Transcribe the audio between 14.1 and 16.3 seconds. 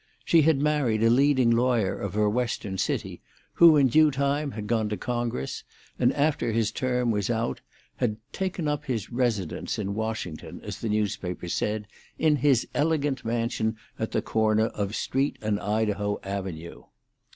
the corner of & Street and Idaho